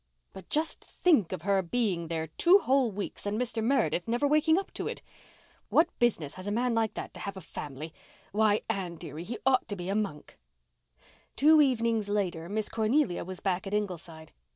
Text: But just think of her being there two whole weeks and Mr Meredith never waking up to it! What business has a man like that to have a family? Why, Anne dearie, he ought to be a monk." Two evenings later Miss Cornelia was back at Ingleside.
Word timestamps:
But 0.33 0.49
just 0.49 0.83
think 0.83 1.31
of 1.31 1.43
her 1.43 1.61
being 1.61 2.07
there 2.07 2.25
two 2.25 2.57
whole 2.57 2.91
weeks 2.91 3.27
and 3.27 3.39
Mr 3.39 3.63
Meredith 3.63 4.07
never 4.07 4.27
waking 4.27 4.57
up 4.57 4.73
to 4.73 4.87
it! 4.87 5.03
What 5.69 5.89
business 5.99 6.33
has 6.33 6.47
a 6.47 6.51
man 6.51 6.73
like 6.73 6.95
that 6.95 7.13
to 7.13 7.19
have 7.19 7.37
a 7.37 7.39
family? 7.39 7.93
Why, 8.31 8.61
Anne 8.67 8.95
dearie, 8.95 9.23
he 9.23 9.37
ought 9.45 9.67
to 9.67 9.75
be 9.75 9.89
a 9.89 9.95
monk." 9.95 10.39
Two 11.35 11.61
evenings 11.61 12.09
later 12.09 12.49
Miss 12.49 12.67
Cornelia 12.67 13.23
was 13.23 13.41
back 13.41 13.67
at 13.67 13.75
Ingleside. 13.75 14.31